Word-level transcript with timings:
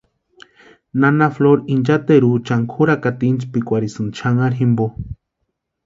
Nana 1.03 1.27
Flora 1.35 1.67
incheteruchani 1.75 2.67
kʼúrakata 2.73 3.23
intspikwarhisïnti 3.31 4.19
xanharhu 4.23 4.59
jimpo. 4.65 4.93